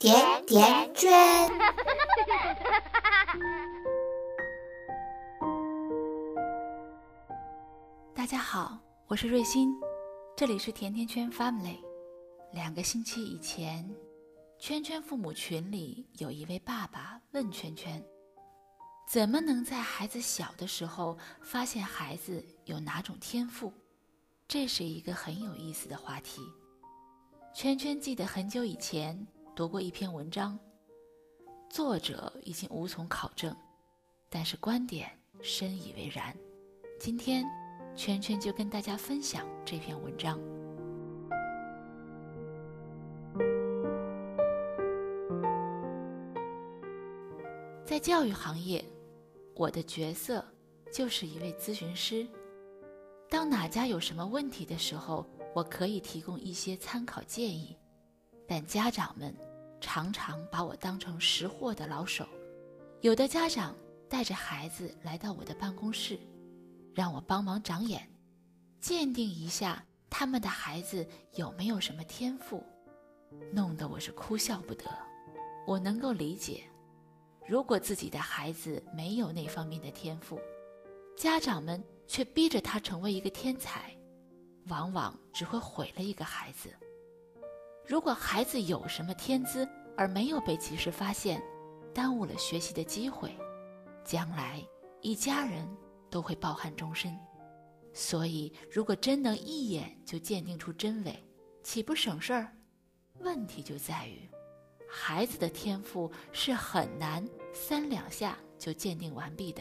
[0.00, 1.10] 甜甜圈。
[8.16, 8.78] 大家好，
[9.08, 9.74] 我是瑞欣，
[10.34, 11.76] 这里是甜甜圈 Family。
[12.54, 13.94] 两个星期以前，
[14.58, 18.02] 圈圈父母群里有一位爸爸问圈圈
[19.06, 23.70] ：“怎么能在孩子小的时候发现孩子有哪种天赋？”
[24.48, 26.40] 这是一个很有意思的话题。
[27.54, 29.26] 圈圈记得很久以前
[29.60, 30.58] 读过一篇文章，
[31.68, 33.54] 作者已经无从考证，
[34.30, 35.10] 但是观点
[35.42, 36.34] 深以为然。
[36.98, 37.44] 今天，
[37.94, 40.40] 圈圈就跟大家分享这篇文章。
[47.84, 48.82] 在教育行业，
[49.54, 50.42] 我的角色
[50.90, 52.26] 就是一位咨询师。
[53.28, 57.76] 当哪家有什么问题的时候，我可以提供一些参考建议，
[58.48, 59.36] 但家长们
[59.80, 62.26] 常常把我当成识货的老手。
[63.00, 63.74] 有的家长
[64.08, 66.18] 带着孩子来到我的办公室，
[66.94, 68.08] 让我帮忙长眼，
[68.80, 72.62] 鉴定一下他们的孩子有没有什么天赋，
[73.52, 74.84] 弄得我是哭笑不得。
[75.66, 76.64] 我能够理解，
[77.46, 80.38] 如果自己的孩子没有那方面的天赋，
[81.16, 81.82] 家长们。
[82.10, 83.96] 却逼着他成为一个天才，
[84.66, 86.68] 往往只会毁了一个孩子。
[87.90, 91.42] 如果孩子有什么天资而没有被及时发现，
[91.92, 93.36] 耽误了学习的机会，
[94.04, 94.64] 将来
[95.00, 95.68] 一家人
[96.08, 97.18] 都会抱憾终身。
[97.92, 101.20] 所以，如果真能一眼就鉴定出真伪，
[101.64, 102.52] 岂不省事儿？
[103.18, 104.30] 问题就在于，
[104.88, 109.60] 孩子的天赋是很难三两下就鉴定完毕的。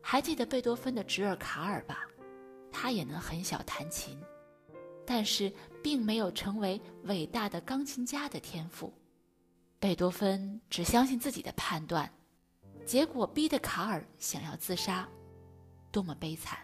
[0.00, 2.06] 还记得贝多芬的侄儿卡尔吧？
[2.72, 4.18] 他也能很小弹琴，
[5.04, 8.92] 但是并没有成为伟大的钢琴家的天赋。
[9.78, 12.10] 贝多芬只相信自己的判断，
[12.84, 15.08] 结果逼得卡尔想要自杀，
[15.92, 16.58] 多么悲惨！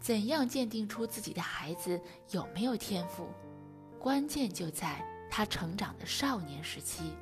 [0.00, 3.28] 怎样鉴定出自己的孩子有没有天赋？
[4.00, 7.12] 关键就在他成长的少年时期。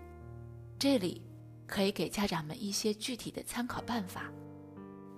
[0.79, 1.21] 这里
[1.67, 4.33] 可以给家长们一些具体的参考办法。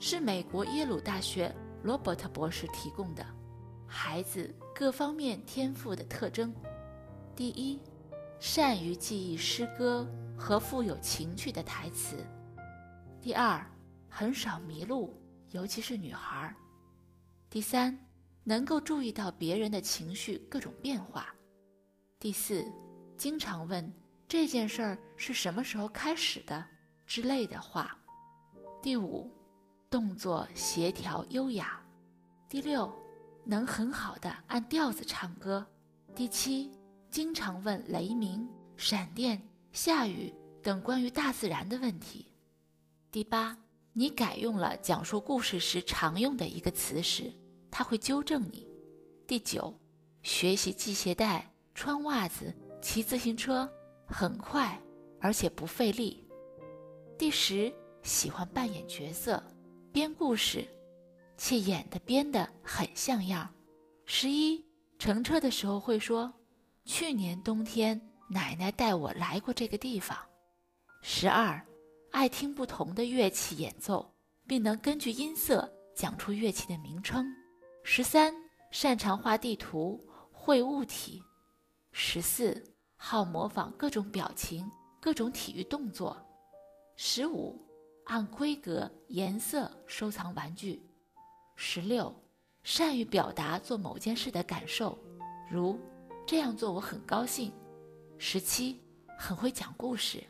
[0.01, 3.25] 是美国耶鲁大学罗伯特博士提供的
[3.87, 4.53] 孩子
[4.83, 6.53] 各方面天赋的特征：
[7.37, 7.79] 第一，
[8.41, 10.05] 善于记忆诗歌
[10.37, 12.17] 和富有情趣的台词；
[13.21, 13.65] 第二，
[14.09, 15.17] 很少迷路，
[15.51, 16.53] 尤其是女孩；
[17.49, 17.97] 第三，
[18.43, 21.27] 能够注意到别人的情绪各种变化；
[22.19, 22.67] 第四，
[23.17, 23.89] 经常问
[24.27, 26.67] 这件事儿是什么时候开始的？
[27.07, 27.87] 之类的话；
[28.83, 29.31] 第五。
[29.89, 31.81] 动作协调优雅。
[32.49, 32.93] 第六，
[33.45, 35.67] 能很好的按调子唱歌。
[36.15, 36.71] 第七，
[37.11, 39.43] 经常问雷鸣、闪电、
[39.73, 40.33] 下雨
[40.63, 42.27] 等关于大自然的问题。
[43.11, 43.57] 第八，
[43.93, 47.33] 你改用了讲述故事时常用的一个词时，
[47.71, 48.67] 他会纠正你。
[49.27, 49.75] 第九，
[50.23, 53.71] 学习系鞋带、穿袜子、骑自行车，
[54.07, 54.81] 很快
[55.21, 56.27] 而且不费力。
[57.19, 59.43] 第十，喜欢扮演角色。
[59.93, 60.67] 编故事，
[61.37, 63.53] 且演的编的很像样。
[64.05, 64.65] 十一
[64.99, 66.33] 乘车的时候会说
[66.85, 70.17] ：“去年冬天奶奶带我来过这个地方。”
[71.03, 71.61] 十二
[72.11, 74.15] 爱听不同的乐器演奏，
[74.47, 77.27] 并能根据音色讲出乐器的名称。
[77.83, 78.35] 十三
[78.71, 80.01] 擅长画地图、
[80.31, 81.23] 绘物体。
[81.93, 82.63] 十四
[82.97, 84.71] 好模仿各种表情、
[85.01, 86.17] 各种体育动作。
[86.97, 87.59] 十五。
[88.07, 90.83] 按规格、颜色收藏玩具。
[91.57, 92.15] 十六，
[92.63, 94.99] 善于表达做某件事的感受，
[95.51, 95.79] 如
[96.27, 97.53] 这样做我很高兴。
[98.19, 98.81] 十七，
[99.19, 100.23] 很会讲故事。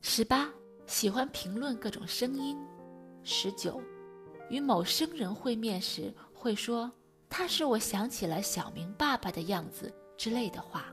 [0.00, 0.50] 十八，
[0.86, 2.58] 喜欢评论各种声音。
[3.22, 3.80] 十九，
[4.48, 6.90] 与某生人会面时会说
[7.28, 10.86] “他使我想起了小明爸爸的样子”之类的话。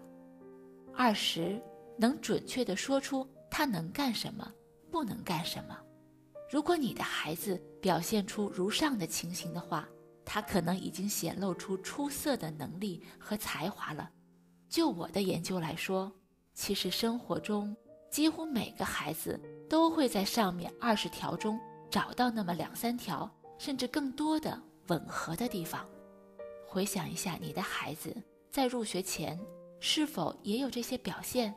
[0.93, 1.61] 二十，
[1.97, 4.51] 能准确地说出他能干什么，
[4.91, 5.77] 不能干什么。
[6.49, 9.87] 如果你的孩子表现出如上的情形的话，
[10.23, 14.09] 他可能已经显露出出色的能力和才华了。
[14.69, 16.11] 就我的研究来说，
[16.53, 17.75] 其实生活中
[18.09, 19.39] 几乎每个孩子
[19.69, 21.59] 都会在上面二十条中
[21.89, 25.85] 找到那么两三条，甚至更多的吻合的地方。
[26.65, 28.15] 回想一下，你的孩子
[28.49, 29.39] 在入学前
[29.79, 31.53] 是否也有这些表现？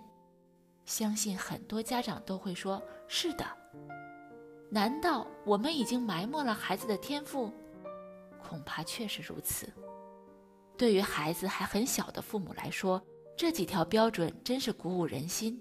[0.84, 3.44] 相信很多家长都会说：“是的。”
[4.70, 7.52] 难道我们已经埋没了孩子的天赋？
[8.40, 9.69] 恐怕确实如此。
[10.78, 13.02] 对于孩子还很小的父母来说，
[13.37, 15.61] 这几条标准真是鼓舞人心。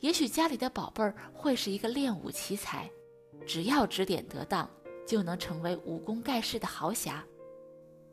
[0.00, 2.90] 也许家里的宝贝儿会是一个练武奇才，
[3.46, 4.68] 只要指点得当，
[5.06, 7.24] 就能成为武功盖世的豪侠。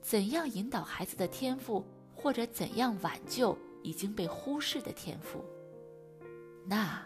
[0.01, 5.43] 怎样引导孩子的天赋，或者怎样挽救已经被忽视的天赋？
[6.65, 7.03] 那，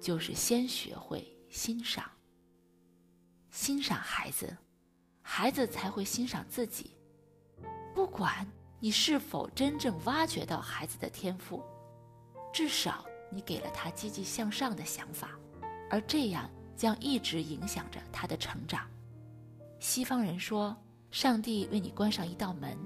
[0.00, 2.04] 就是先学会欣赏。
[3.50, 4.56] 欣赏孩子，
[5.22, 6.96] 孩子才会欣赏自己。
[7.92, 8.46] 不管
[8.78, 11.60] 你是否真正挖掘到孩子的天赋，
[12.52, 15.30] 至少你给了他积极向上的想法，
[15.90, 18.88] 而这样将一直影响着他的成长。
[19.80, 20.76] 西方人说，
[21.10, 22.78] 上帝为你关上一道门，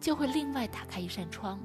[0.00, 1.60] 就会另外打开一扇窗。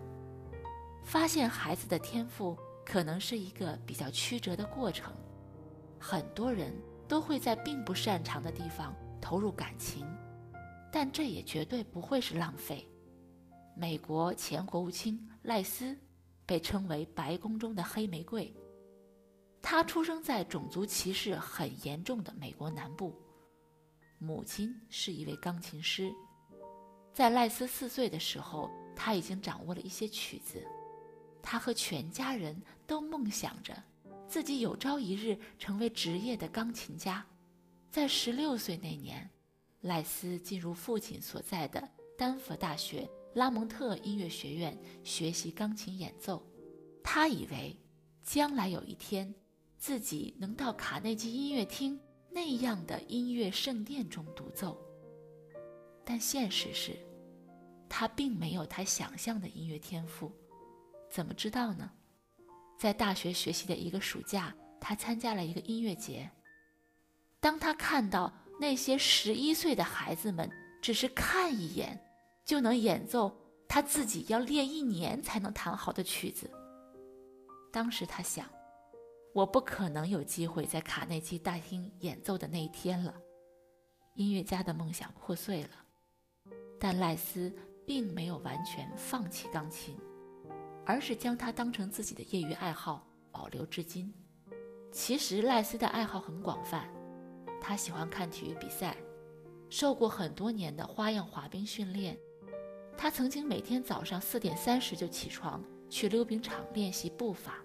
[1.06, 5.14] 发现孩子的天赋可能是一个比较曲折的过程，
[5.98, 6.74] 很多人。
[7.08, 10.06] 都会在并不擅长的地方投入感情，
[10.92, 12.88] 但这也绝对不会是浪费。
[13.76, 15.98] 美国前国务卿赖斯
[16.46, 18.54] 被称为“白宫中的黑玫瑰”。
[19.62, 23.14] 他出生在种族歧视很严重的美国南部，
[24.20, 26.14] 母亲是一位钢琴师。
[27.14, 30.62] 在赖斯四岁的时候，他已经掌握了一些曲子。
[31.42, 33.74] 他和全家人都梦想着。
[34.28, 37.26] 自己有朝一日成为职业的钢琴家，
[37.92, 39.30] 在十六岁那年，
[39.82, 41.88] 赖斯进入父亲所在的
[42.18, 46.42] 丹佛大学拉蒙特音乐学院学习钢琴演奏。
[47.04, 47.76] 他以为
[48.24, 49.34] 将来有一天，
[49.78, 52.00] 自己能到卡内基音乐厅
[52.32, 54.78] 那样的音乐圣殿中独奏。
[56.04, 56.98] 但现实是，
[57.88, 60.32] 他并没有他想象的音乐天赋。
[61.12, 61.92] 怎么知道呢？
[62.84, 66.30] 在大学学习的一个暑假，他参加了一个音乐节。
[67.40, 70.52] 当他看到那些十一岁的孩子们
[70.82, 71.98] 只是看一眼
[72.44, 73.34] 就能演奏
[73.70, 76.52] 他自己要练一年才能弹好的曲子，
[77.72, 78.46] 当时他想：
[79.34, 83.16] 我不可能有机会在卡内基大厅演奏的那一天了。
[84.16, 85.70] 音乐家的梦想破碎了，
[86.78, 87.50] 但赖斯
[87.88, 89.98] 并没有完全放弃钢琴。
[90.86, 94.14] 而是将它当成自己的业余爱好保留至今。
[94.92, 96.88] 其实赖斯的爱好很广泛，
[97.60, 98.96] 他喜欢看体育比赛，
[99.70, 102.18] 受过很多年的花样滑冰训练。
[102.96, 107.56] 他曾经每天早上四点三十就起床去溜冰场练习步伐。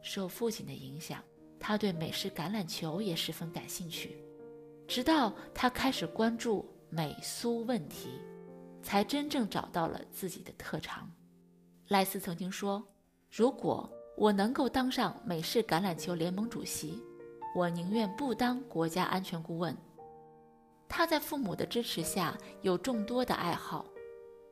[0.00, 1.20] 受父亲的影响，
[1.58, 4.22] 他对美式橄榄球也十分感兴趣。
[4.86, 8.10] 直到他开始关注美苏问题，
[8.80, 11.10] 才真正找到了自己的特长。
[11.88, 12.86] 赖斯曾经说
[13.32, 17.02] ：“如果我能够当上美式橄榄球联盟主席，
[17.56, 19.74] 我宁愿不当国家安全顾问。”
[20.86, 23.86] 他在父母的支持下有众多的爱好，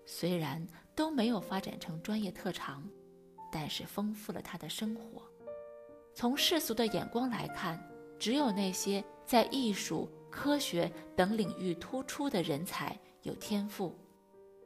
[0.06, 2.82] 虽然都没有发展成专业特长，
[3.52, 5.22] 但是丰富了他的生活。
[6.14, 7.78] 从世俗的眼光来看，
[8.18, 13.94] 只有那些在艺术、科学等领域突出的人才有天赋。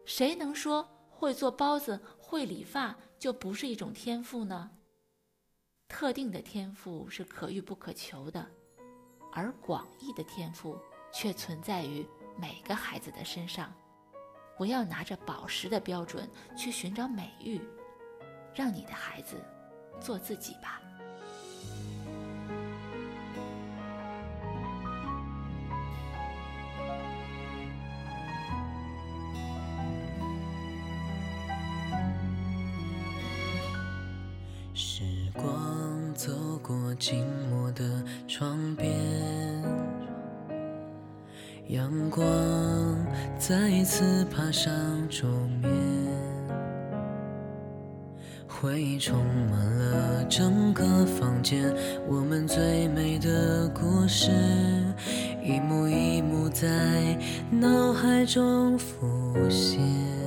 [0.04, 0.88] 谁能说？
[1.12, 2.00] 会做包子、
[2.30, 4.70] 会理发就不是一种天赋呢？
[5.88, 8.48] 特定的天赋是可遇不可求的，
[9.32, 10.78] 而广义的天赋
[11.12, 12.06] 却存在于
[12.38, 13.74] 每个孩子的身上。
[14.56, 17.60] 不要拿着宝石的标准去寻找美玉，
[18.54, 19.44] 让你的孩子
[20.00, 20.80] 做自己吧。
[37.00, 37.82] 静默的
[38.28, 38.90] 窗边，
[41.68, 42.26] 阳光
[43.38, 44.70] 再一次爬上
[45.08, 45.26] 桌
[45.62, 45.72] 面，
[48.46, 49.16] 回忆充
[49.50, 51.74] 满了整个房间。
[52.06, 54.30] 我们最美的故事，
[55.42, 57.18] 一幕一幕在
[57.50, 60.19] 脑海中浮现。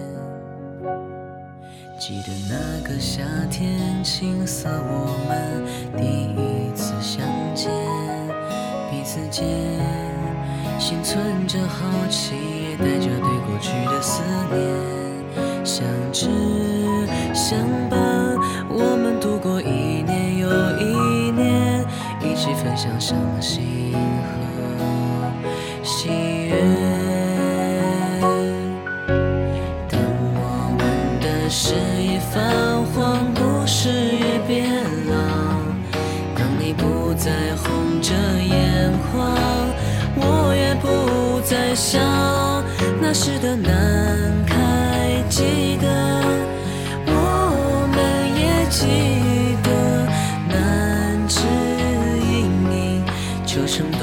[2.05, 5.63] 记得那个夏天，青涩，我们
[5.95, 7.71] 第一次相见，
[8.91, 9.47] 彼此间
[10.77, 12.35] 心存着好奇，
[12.71, 16.27] 也带着对过去的思念，相知
[17.33, 17.57] 相
[17.89, 18.35] 伴，
[18.67, 20.49] 我们度过一年又
[20.81, 21.85] 一年，
[22.19, 24.42] 一起分享伤心和
[31.55, 34.67] 诗也泛黄，故事也变
[35.07, 35.13] 老。
[36.35, 39.37] 当你不再红着眼眶，
[40.15, 42.01] 我也不再想
[42.99, 43.71] 那时的难，
[44.47, 45.87] 还记得，
[47.05, 48.01] 我们
[48.35, 49.69] 也记得，
[50.49, 51.37] 难知
[52.31, 53.05] 音，
[53.45, 54.02] 就剩。